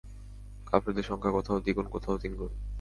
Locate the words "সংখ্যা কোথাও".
1.03-1.57